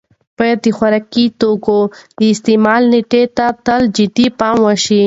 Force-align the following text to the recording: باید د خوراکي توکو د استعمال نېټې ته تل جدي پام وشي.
باید 0.37 0.59
د 0.65 0.67
خوراکي 0.77 1.25
توکو 1.41 1.79
د 2.19 2.21
استعمال 2.33 2.81
نېټې 2.93 3.23
ته 3.37 3.45
تل 3.65 3.81
جدي 3.95 4.27
پام 4.39 4.57
وشي. 4.65 4.99